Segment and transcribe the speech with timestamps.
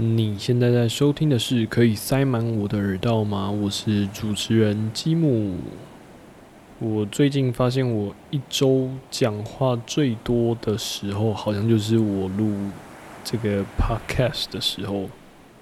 [0.00, 3.50] 你现在在收听的是可以塞满我的耳道吗？
[3.50, 5.56] 我是主持人积木。
[6.78, 12.54] 我最近发现，我一周讲话最多的时候，好像就是我录
[13.24, 15.10] 这个 podcast 的时候。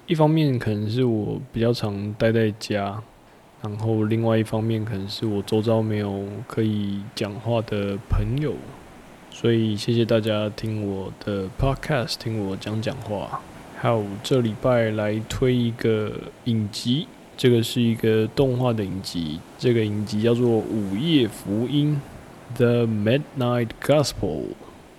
[0.07, 3.03] 一方面可能是我比较常待在家，
[3.63, 8.53] 然后另外一方面可能是我周遭没有可以讲话的朋友，
[9.31, 13.41] 所以谢谢大家听我的 podcast，听我讲讲话。
[13.87, 16.13] 好这礼拜来推一个
[16.47, 21.97] 影集，这个是一个动画的影集，这个影集叫做《午夜福音》
[22.57, 24.47] （The Midnight Gospel）。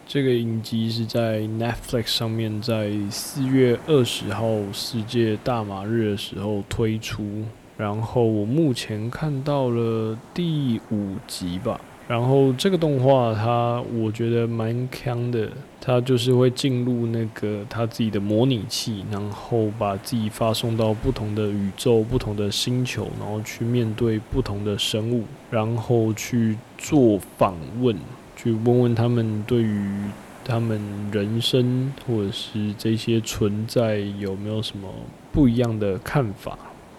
[0.08, 7.44] 这个影集是在 Netflix 上面，在四月二十号世界大马日的时候推出，
[7.76, 11.82] 然后我目前看到了第五集吧。
[12.08, 15.50] 然后这个动画它我觉得蛮强的，
[15.82, 27.94] 它就是会进入那个他自己的模拟器，然后把自己发送到不同的宇宙、不同的星球，然后去面对不同的生物，然后去做访问，
[28.38, 30.10] 去问问他们对于
[30.46, 30.80] 他们
[31.12, 34.88] 人生或者是这些存在有没有什么
[35.34, 36.58] 不一样的看法。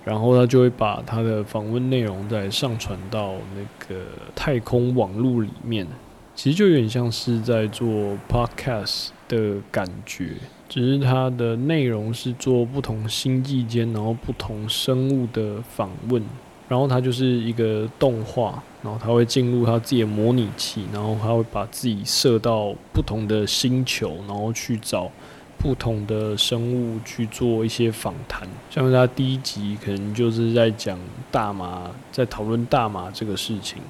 [0.09, 4.01] 然后他就会把他的访问内容再上传到那个
[4.34, 5.87] 太空网络里面，
[6.34, 10.31] 其实就有点像是在做 podcast 的感觉，
[10.67, 16.22] 只是它的内容是做不同星际间，然后不同生物的访问，
[16.70, 25.11] 然后它就是一个动画，然后它会进入它自己的模拟器，然后它会把自己设到不同的星球，然后去找。
[25.59, 30.97] 不同的生物去做一些访谈，像他第一集可能就是在讲
[31.33, 33.83] 大麻，在讨论大麻这个事情，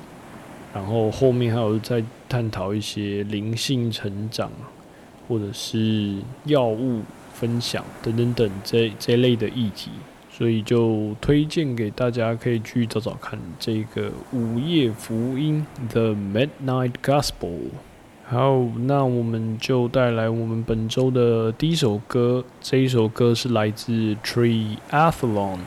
[0.72, 4.50] 然后后面还有在探讨一些灵性成长，
[5.28, 7.03] 或者是药物
[7.34, 9.91] 分享等等等这这类的议题，
[10.31, 17.59] 所以就推荐给大家可以去找找看这个午夜福音 The Midnight Gospel。
[18.31, 22.44] 好，那我们就带来我们本周的第一首歌。
[22.61, 25.61] 这一首歌是来自 Tree Athlon，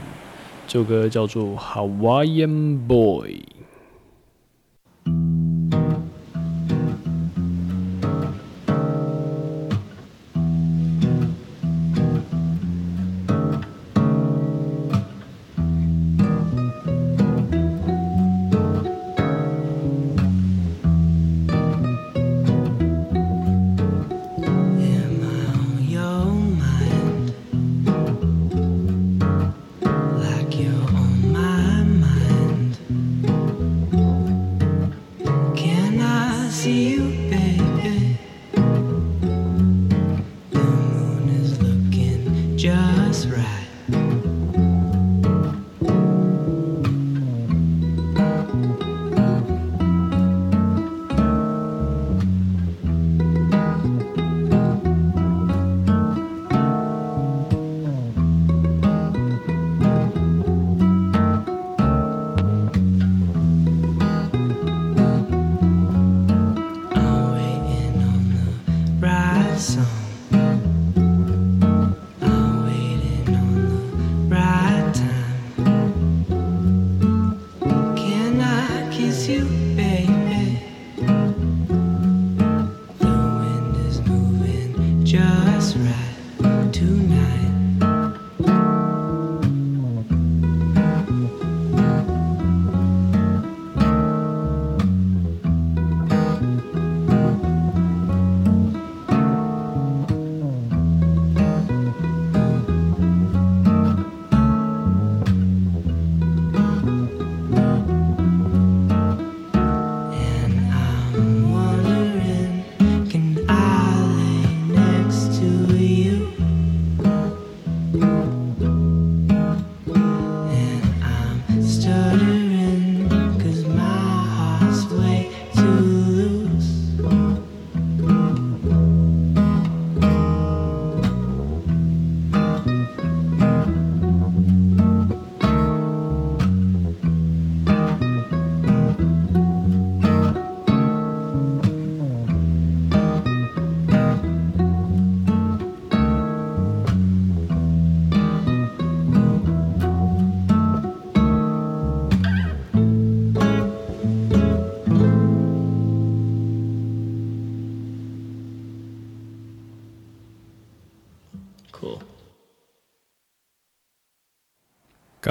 [0.67, 3.41] 这首歌叫做 Hawaiian Boy。
[42.61, 43.70] just right.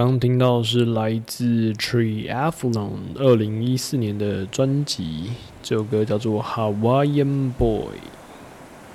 [0.00, 5.32] 刚听到是来自 Tree Avalon 二零一四年的专辑，
[5.62, 7.99] 这首歌叫做 Hawaiian Boy。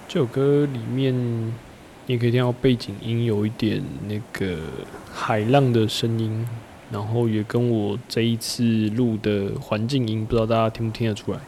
[0.07, 1.13] 这首歌里面
[2.07, 4.57] 你可以听到背景音有一点那个
[5.13, 6.43] 海浪的声音，
[6.89, 11.39] 然后也跟我这一次录的环境音，不知道大家听不听得出来，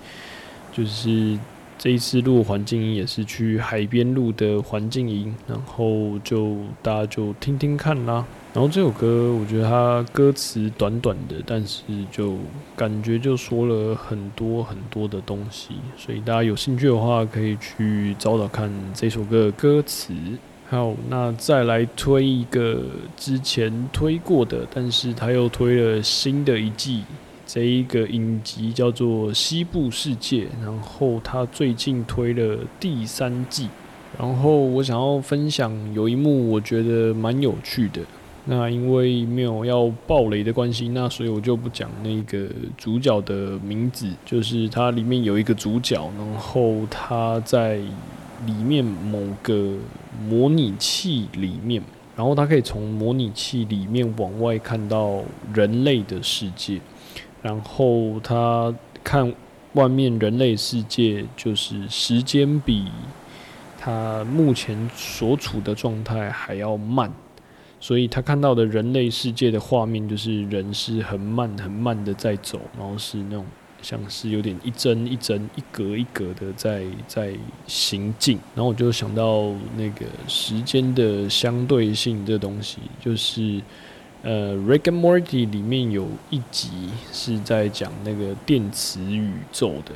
[0.72, 1.36] 就是
[1.80, 8.24] 这一次录环境音也是去海边录的环境音，然后就大家就听听看啦。
[8.58, 12.36] 然后这首歌，我觉得它歌词短短的，但是就
[12.76, 20.12] 感觉就说了很多很多的东西，所以大家有兴趣的话，可以去找找看这首歌的歌词。
[20.72, 22.82] 好，那再来推一个
[23.16, 27.04] 之前推过的，但是他又推了新的一季，
[27.46, 33.70] 这一个影集叫做《西部世界》，然后他最近推了第三季，
[34.18, 38.02] 然后我想要分享有一幕，我觉得蛮有趣的。
[38.50, 42.48] 那因为没有要爆雷的关系，那所以我就不讲那个
[42.78, 44.10] 主角的名字。
[44.26, 47.76] 就是它里面有一个主角，然后他在
[48.46, 49.74] 里面某个
[50.30, 51.84] 模拟器里面，
[52.16, 55.22] 然后他可以从模拟器里面往外看到
[55.54, 56.80] 人类的世界，
[57.42, 58.74] 然后他
[59.04, 59.34] 看
[59.74, 62.86] 外面人类世界，就是时间比
[63.78, 67.12] 他目前所处的状态还要慢。
[67.80, 73.46] 所以他看到的人类世界的画面，就是人是很慢很慢的在走，然后是那种
[73.84, 77.34] 像是有点一帧一帧、一格一格的在在
[77.68, 78.40] 行进。
[78.56, 83.62] 然后我就想到那个时间的相对性这东西，就是
[84.24, 89.92] 呃《Rick and Morty》里面有一集是在讲那个电磁宇宙的，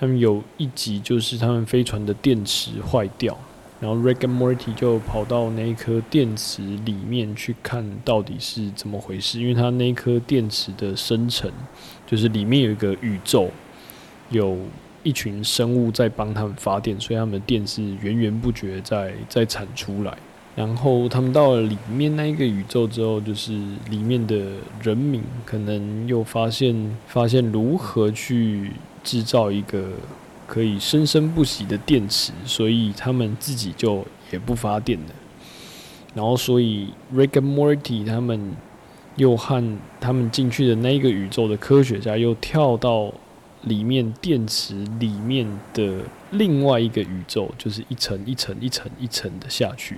[0.00, 3.38] 他们有一集就是他们飞船的电池坏掉。
[3.80, 11.50] 然后 Rick and Morty 就跑到那一颗电池里面去看到底是怎么回事，因为它那颗电池的生成，
[12.06, 13.50] 就是里面有一个宇宙，
[14.30, 14.56] 有
[15.02, 20.16] 一群生物在帮他们发电，所以他们的电是源源不绝在在产出来。
[20.56, 23.52] 然后他们到了里面那一个宇宙之后，就是
[23.90, 28.70] 里面的人民可能又发现发现如何去
[29.02, 29.90] 制造一个。
[30.46, 35.06] 可以生生不息的电池，所以他们自己就也不发电了。
[36.14, 38.52] 然后，所以 Rick and Morty 他们
[39.16, 43.12] 又和他们进去的那一个宇宙的科学家又跳到
[43.62, 49.96] 里面电池里面的另外一个宇宙，就是一层一层一层一层的下去。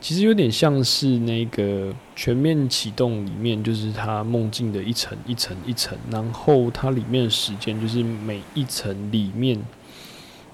[0.00, 9.58] 其实有点像是那个全面启动里面，就是他梦境的一层一层一层，然后它里面的时间就是每一层里面。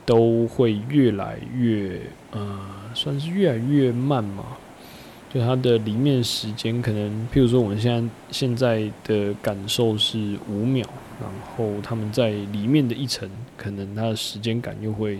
[0.04, 2.00] 都会越来越，
[2.32, 2.60] 呃，
[2.94, 4.44] 算是越来越慢嘛。
[5.32, 10.86] 就它的里面时间，可能譬如说我们现在现在的感受是五秒，
[11.20, 15.18] 然后他们在里面的一层，可能它的时间感又会。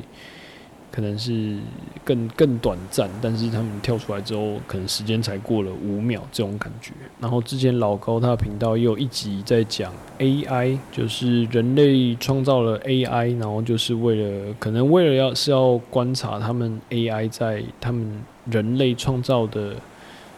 [0.94, 1.58] 可能是
[2.04, 6.92] 更更短暂，但是他们跳出来之后，可能时间才过了五秒这种感觉。
[7.18, 19.74] 然后之前老高他的频道也有一集在讲 AI，就是人类创造了 AI，然后就是为了可能为了要是要观察他们 AI 在他们人类创造的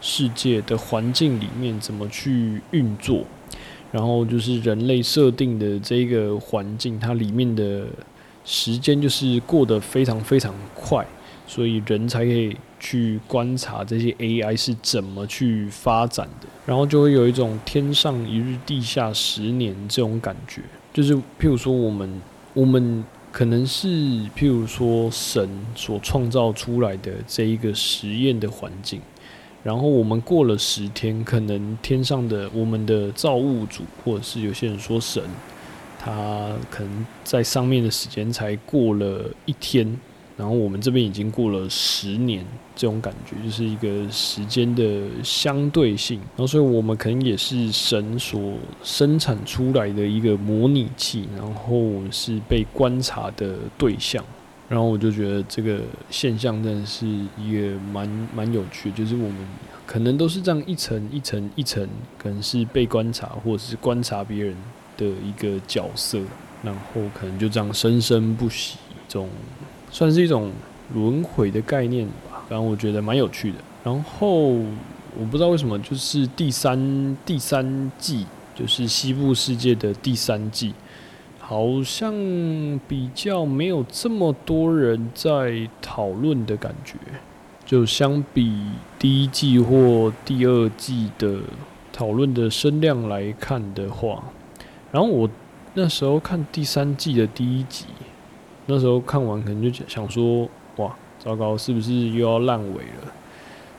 [0.01, 3.23] 世界的环境里面怎么去运作，
[3.91, 7.85] 然后就是人类设定的这个环境，它里面的。
[8.49, 11.05] 时间就是过得非常非常快，
[11.45, 20.61] 所以人才可以去观察这些 AI 是怎么去发展的，然后就会有一种天上一日，地下十年这种感觉。
[20.93, 22.21] 就是譬如说，我们
[22.53, 29.01] 我们可能是譬如说神所创造出来的这一个实验的环境，
[29.61, 35.21] 然后我们过了十天，可能天上的我们的造物主，或者是有些人说神。
[35.97, 39.99] 他可能在上面的时间才过了一天，
[40.37, 46.19] 然后我们这边已经过了十年，这种感觉就是一个时间的相对性。
[46.35, 54.23] 然后，所以我们可能也是神所生产出来的一个模拟器，然后是被观察的对象。
[54.69, 59.37] 然后我就觉得这个现象真的是一个蛮蛮有趣，就是我们
[59.85, 61.87] 可能都是这样一层一层一层，
[62.17, 64.55] 可能是被观察，或者是观察别人。
[64.97, 66.19] 的一个角色，
[66.63, 68.77] 然后可能就这样生生不息，
[69.07, 69.29] 这种
[69.91, 70.51] 算是一种
[70.93, 72.43] 轮回的概念吧。
[72.49, 73.57] 然后我觉得蛮有趣的。
[73.83, 80.73] 然后我不知道为什么，就是第三第三季，就是西部世界的第三季，
[81.39, 82.11] 好像
[82.87, 86.95] 比较没有这么多人在讨论的感觉，
[87.65, 88.51] 就相比
[88.97, 91.39] 第一季或第二季的。
[91.93, 94.23] 讨论的声量来看的话，
[94.91, 95.29] 然后我
[95.73, 97.85] 那时候看第三季的第一集，
[98.65, 103.13] 那时候看完可能就想说，哇，糟糕，是不是又要烂尾了？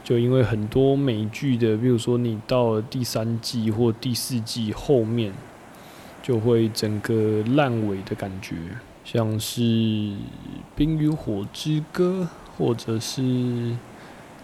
[0.04, 5.32] 就因为很多美剧的，比如说你到了第三季或第四季后面，
[6.22, 8.56] 就会整个烂尾的感觉，
[9.04, 9.60] 像是
[10.74, 13.20] 《冰与火之歌》或者是《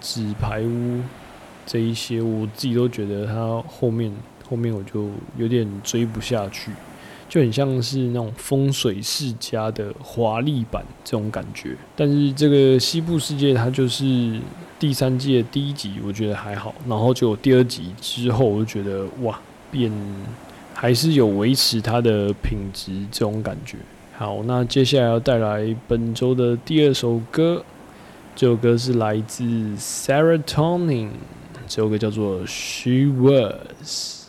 [0.01, 0.99] 纸牌屋》。
[1.67, 4.13] 这一些我自己都觉得，它后面
[4.49, 6.71] 后面我就有点追不下去，
[7.29, 11.77] 就很像是那种风水世家的华丽版这种感觉。
[11.97, 14.39] 但是这个西部世界，它就是
[14.79, 16.75] 第三季的第一集，我觉得还好。
[16.87, 19.91] 然后就第二集之后，我就觉得哇，变
[20.75, 23.79] 还是有维持它的品质这种感觉。
[24.17, 27.65] 好，那接下来要带来本周的第二首歌，
[28.37, 29.43] 这首歌是来自
[29.77, 31.09] Serotonin。
[31.67, 34.21] 这首歌叫做《She Was》。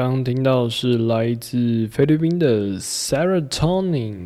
[0.00, 4.16] 刚听到是来自菲律宾的 Serotonin，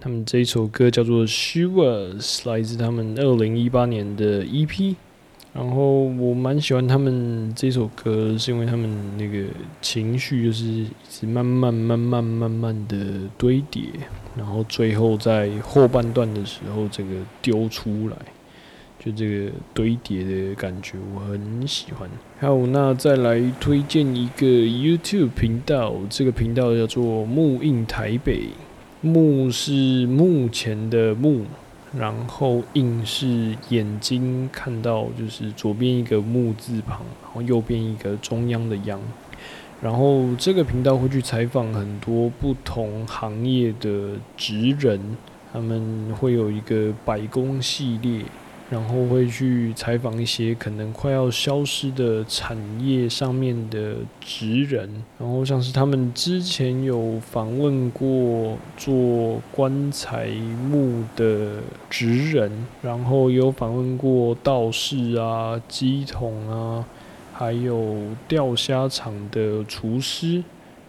[0.00, 4.96] 他们这一首歌叫做《Shivers》，来自他们二零一八年的 EP。
[5.52, 9.44] 然后我蛮喜欢他们这首歌，是因为他们那个
[9.82, 12.96] 情绪就是一直慢慢、慢慢、慢慢的
[13.36, 13.82] 堆叠，
[14.34, 17.10] 然后最后在后半段的时候，这个
[17.42, 18.16] 丢出来。
[19.06, 22.10] 就这个堆叠的感觉，我很喜欢。
[22.40, 28.48] 好，那再来推荐一个 YouTube 频道，这个频道叫做木印台北。
[29.02, 31.44] 木是目前的木，
[31.96, 39.00] 然后印是眼睛看到，就是左边一个木字旁，然后右边一个中央的央。
[39.80, 44.98] 然后这个频道会去采访很多不同行业的职人，
[45.52, 48.24] 他们会有一个百工系列。
[48.68, 60.26] 然后会去采访一些可能快要消失的产业上面的职人，然后像是他们之前有访问过做棺材
[60.68, 62.50] 木的职人，
[62.82, 66.84] 然后有访问过道士啊、鸡桶啊，
[67.32, 70.42] 还有钓虾场的厨师，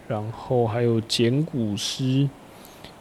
[0.07, 2.27] 然后还有捡骨师，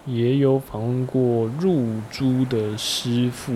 [0.04, 3.54] 也有访问过入珠的师傅。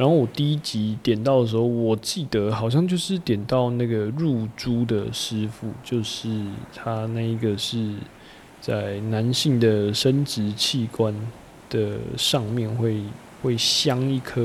[0.00, 6.42] 然后我第一集点到的时候，我记得好像就是点到那个入珠的师傅，就是
[6.74, 7.96] 他那一个是
[8.62, 11.14] 在男性的生殖器官
[11.68, 13.02] 的上面会
[13.42, 14.40] 会镶一颗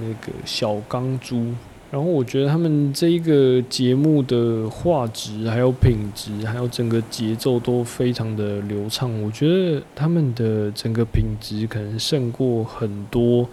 [0.00, 1.54] 那个小钢珠。
[1.90, 9.10] 然后我觉得他们这一个节目的画质、还有品质、还有整个节奏都非常的流畅。
[9.20, 13.48] 我觉得他们的整个品质可能胜过很多。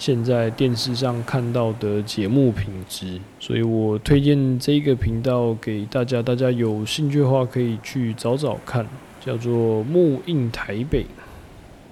[0.00, 8.86] 现在电视上看到的节目品质，所以我推荐这个频道给大家，大家有兴趣的话可以去找找看，
[9.22, 11.04] 叫做木印台北。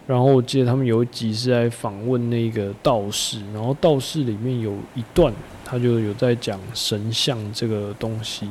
[0.07, 5.31] 然后我记得他们有一集是在访问那个道士，然后道士里面有一段，
[5.63, 8.49] 他就有在讲神像这个东西。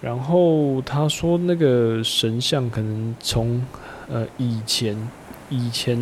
[0.00, 3.60] 然后他说那个神像可能从
[4.08, 4.96] 呃以前。
[5.52, 5.98] 以前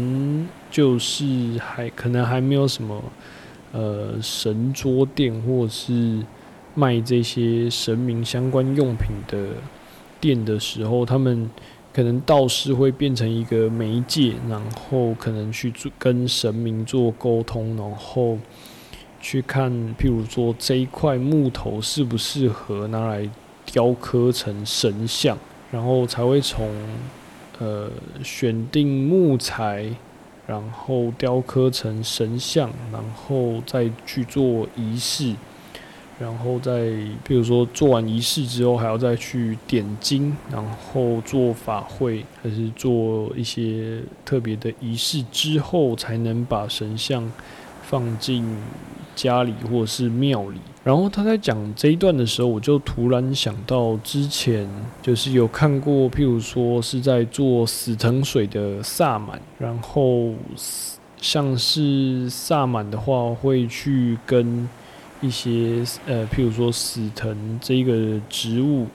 [0.70, 1.24] 就是
[1.58, 3.02] 还可能还没有什么
[3.72, 6.22] 呃神桌店或是
[6.74, 9.54] 卖这些神明相关用品的
[10.20, 11.50] 店的时候，他们
[11.92, 18.38] 可能道士会变成一个媒介，然后可能去做跟神明做沟通，然后
[19.20, 23.28] 去看，譬如说这一块木头适不适合拿来
[23.66, 25.36] 雕刻成神像，
[25.70, 26.68] 然后才会从。
[27.60, 27.90] 呃，
[28.22, 29.84] 选定木材，
[30.48, 35.34] 然后雕刻成神像，然后再去做仪式，
[36.18, 36.90] 然后再
[37.22, 47.30] 比如说做完仪式之后，还要再去点睛，然后做法会，还是做一些特别的仪式之后，才能把神像
[47.82, 48.56] 放进
[49.14, 50.58] 家里或者是庙里。
[50.88, 54.66] 然后他在讲这一段的时候，我就突然想到之前
[55.02, 60.32] 就是有看过，譬如说是在做死藤水的萨满，然后
[61.20, 64.66] 像是萨满的话，会去跟
[65.20, 68.86] 一些呃，譬如说死藤这个植物，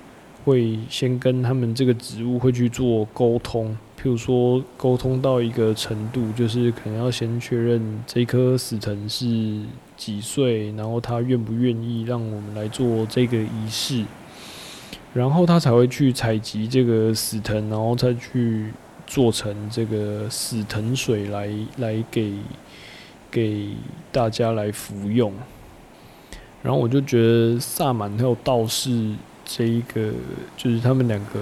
[0.43, 3.77] 会先跟他们这个植物会去做沟通。
[4.01, 9.61] 譬如说，沟通到一个程度，就是可能要先确认这颗死藤是
[10.03, 14.03] 几岁，然后他愿不愿意让我们来做这个仪式，
[15.13, 18.73] 然后他才会去采集这个死藤，然后再去
[19.07, 22.33] 做成这个死藤水来来给
[23.31, 23.69] 给
[24.11, 25.31] 大家来服用。
[26.61, 29.13] 然后我就觉得萨满还有道士
[29.45, 30.11] 这一个，
[30.57, 31.39] 就是他们两个。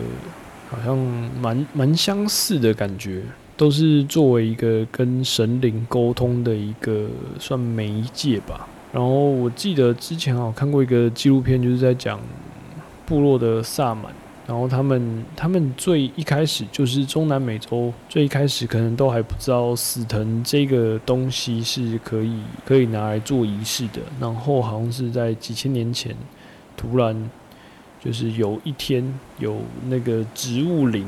[0.71, 3.21] 好像蛮蛮相似的感觉，
[3.61, 7.05] 都是作为一个跟神灵沟通的一个
[7.39, 8.67] 算媒介吧。
[8.91, 12.19] 然后我记得之前我看过一个纪录片，就是在讲
[13.05, 14.11] 部落的萨满，
[14.47, 26.15] 然后他们他们最一开始就是中南美洲最一开始可能都还不知道死藤这个东西是可以可以拿来做仪式的，然后好像是在几千年前
[26.75, 27.29] 突然。
[28.03, 31.05] 就是有一天，有那个植物灵，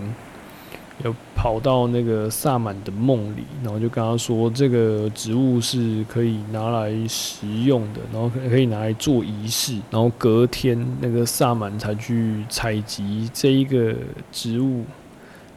[1.03, 13.93] 有跑到那个萨满的梦里，然后就跟他说，这个植物是可以拿来食用的，然后可以拿来做仪式，然后隔天那个萨满才去采集这一个
[14.31, 14.85] 植物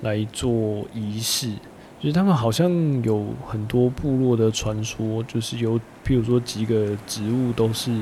[0.01, 1.53] 来做仪式。
[2.01, 2.69] 就是他们好像
[3.05, 7.97] 有很多部落的传说，就是有，譬如说几个植物都是。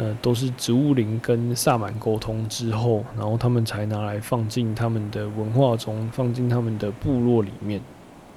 [0.00, 7.78] 呃，都是植物灵跟萨满沟通之后，然后他们才拿来放进他们的文化中，放进他们的部落里面。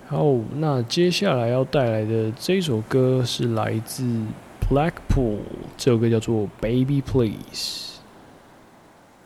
[0.07, 4.03] 好，那接下来要带来的这首歌是来自
[4.69, 5.37] Blackpool，
[5.77, 7.31] 这首歌叫做《Baby Please》。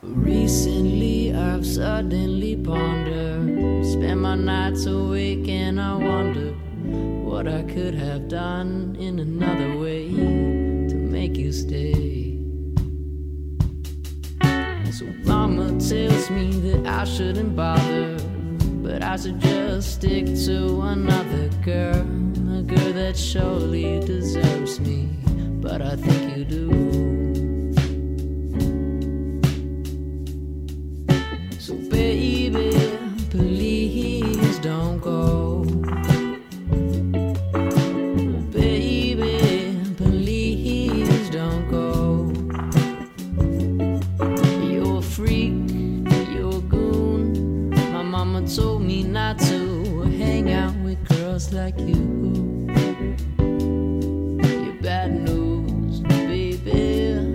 [0.04, 6.54] Recently, I've suddenly pondered, spent my nights awake, and I wonder
[7.26, 10.12] what I could have done in another way
[10.88, 12.17] to make you stay.
[14.98, 18.18] So, Mama tells me that I shouldn't bother,
[18.82, 22.02] but I should just stick to another girl,
[22.58, 25.08] a girl that surely deserves me,
[25.62, 26.70] but I think you do.
[31.60, 32.37] So, baby,
[51.68, 52.66] like you.
[54.64, 57.28] You're bad news, baby.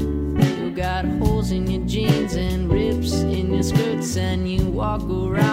[0.56, 5.51] You got holes in your jeans and rips in your skirts, and you walk around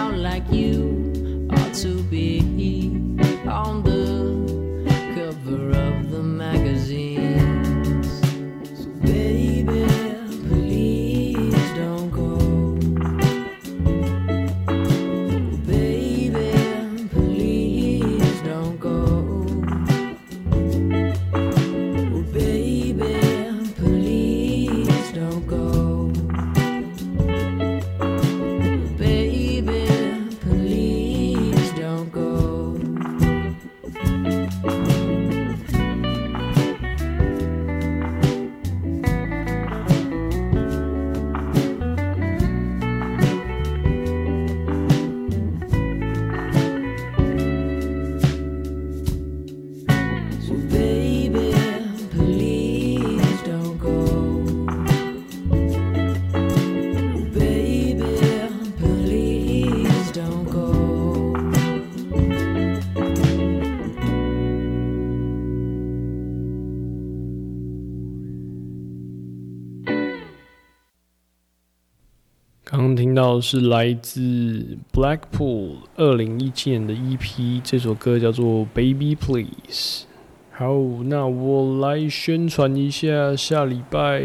[73.20, 79.46] 到的是来自 Blackpool 二零一七年的 EP，这首歌叫做《Baby Please》。
[80.50, 80.72] 好，
[81.04, 84.22] 那我来宣传一下，下礼拜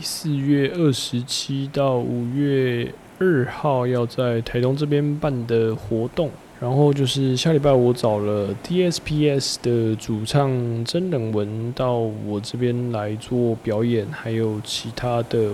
[0.00, 6.30] 四月二十七到五月二号要在台东这边办的活动。
[6.58, 10.50] 然后就是下礼拜我找了 DSPS 的主唱
[10.84, 15.52] 真人文到我这边来做表演，还有其他的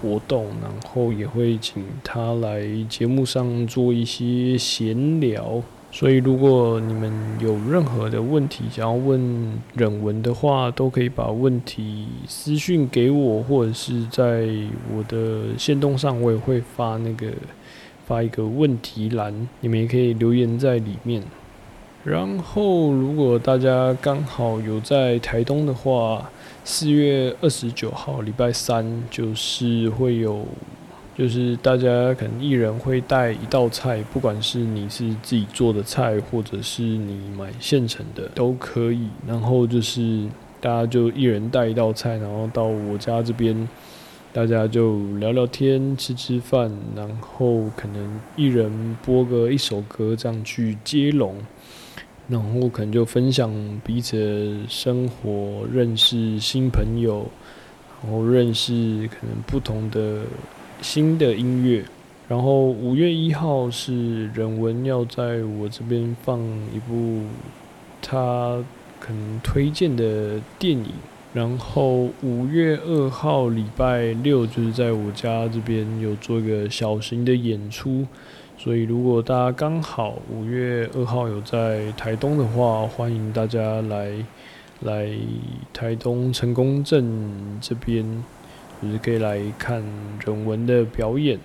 [0.00, 5.62] 活动，然后也会请他来节目上做一些闲聊。
[5.92, 14.46] 所以，如果你们有任何的问题想要问忍文的话，都可以把问题私讯给我，或者是在
[14.94, 17.26] 我的线动上，我也会发那个
[18.06, 21.24] 发一个问题栏，你们也可以留言在里面。
[22.04, 26.30] 然后，如果大家刚好有在台东的话，
[26.62, 30.46] 四月二十九号礼拜三就是会有，
[31.16, 39.08] 就是大家可能一人会带一道菜，不管是你是自己做的菜，或者是你买现成的都可以。
[39.26, 40.26] 然后就是
[40.60, 43.68] 大家就一人带一道菜，然后到我家这边，
[44.32, 51.34] 大家就聊聊天、吃吃饭，然后可能一人播个一首歌，这样去接龙。
[52.30, 53.52] 然后可能就分享
[53.84, 57.26] 彼此的生活，认识新朋友，
[58.00, 60.22] 然后认识可能不同的
[60.80, 61.84] 新的音乐。
[62.28, 66.38] 然后五月一号是人文要在我这边放
[66.72, 67.22] 一部
[68.00, 68.64] 他
[69.00, 70.92] 可能推荐的电影。
[71.34, 78.06] 然后五月二号礼拜六就是在我家这边有做一个小型的演出。
[78.62, 84.12] 所以，如果大家刚好五月二号有在台东的话，欢迎大家来
[84.80, 85.08] 来
[85.72, 88.04] 台东成功镇这边，
[88.82, 89.82] 就是可以来看
[90.22, 91.38] 人文的表演。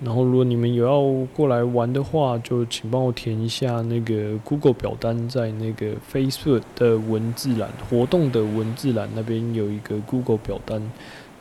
[0.00, 10.80] 然后，如果你们有要过来玩的话，就请帮我填一下那个 Google 表单，在那个 Facebook 的文字栏活动的文字栏那边有一个 Google 表单。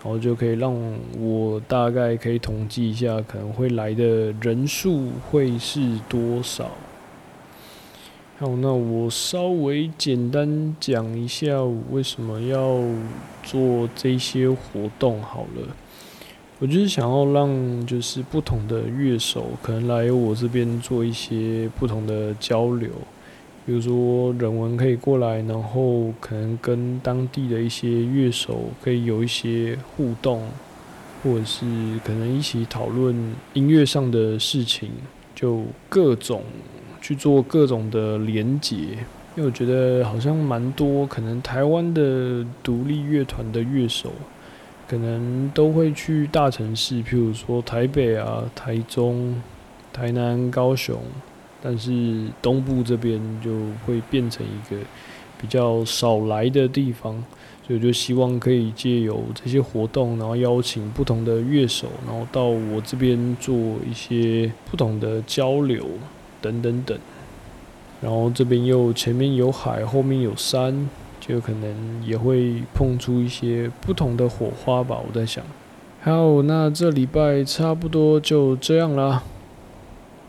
[0.01, 0.73] 然后就可以让
[1.19, 6.71] 我大概可以统计一下，可能会来的人数会是多少。
[8.37, 12.81] 好，那我稍微简单讲一下为什么要
[13.43, 15.75] 做这些活动好了。
[16.59, 22.89] 我就是想要让就是不同的乐手可能来我这边做一些不同的交流，
[23.69, 30.41] 比如说人文可以过来，然后可能跟当地的一些乐手可以有一些互动，
[31.23, 31.67] 或者是
[32.03, 33.15] 可能一起讨论
[33.53, 34.89] 音乐上的事情，
[35.35, 36.41] 就各种。
[36.99, 44.11] 去做各种的连结，因为我觉得好像蛮多，可能台湾的独立乐团的乐手，
[44.87, 49.41] 可能都会去大城市，譬如说台北啊、台中、
[49.93, 51.01] 台南、高雄，
[51.61, 53.51] 但是东部这边就
[53.85, 54.81] 会变成一个
[55.39, 57.23] 比较少来的地方，
[57.67, 63.55] 所以就希望可以借由这些活动，然后邀请不同的乐手，然后到我这边做
[63.89, 65.85] 一些不同的交流。
[66.41, 66.97] 等等等，
[68.01, 74.97] 然后这边又前面有海，后面有山，就可能也会碰出一些不同的火花吧。
[75.05, 75.43] 我在想，
[76.01, 79.21] 好，那这礼拜差不多就这样啦。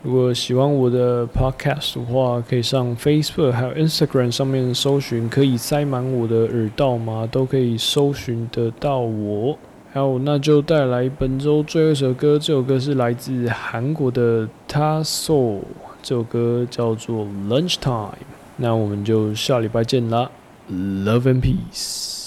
[0.02, 7.28] 如果喜欢我的 podcast 的话，可以上 Facebook 还有 Instagram 上面搜寻，可以塞满我的耳道吗？
[7.30, 9.58] 都可以搜寻得到我。
[9.92, 15.58] 好，那就带来本周最后一首歌，这首歌是来自韩国的 Taso。
[16.02, 18.08] 这首歌叫做《Lunchtime》，
[18.56, 20.30] 那我们就下礼拜见啦
[20.72, 22.19] ，Love and Peace。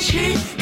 [0.00, 0.59] 是。